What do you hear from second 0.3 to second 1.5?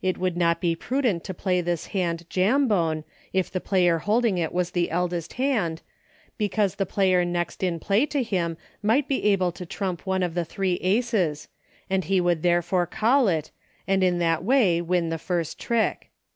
not be prudent to